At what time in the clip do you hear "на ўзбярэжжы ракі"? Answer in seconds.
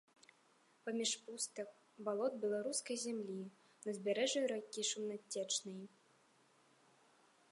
3.85-4.81